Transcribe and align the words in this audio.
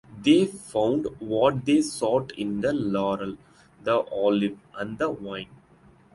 They 0.19 0.45
found 0.47 1.05
what 1.19 1.63
they 1.63 1.83
sought 1.83 2.31
in 2.31 2.61
the 2.61 2.73
laurel, 2.73 3.37
the 3.83 3.97
olive, 4.11 4.57
and 4.75 4.97
the 4.97 5.11
vine. 5.13 5.49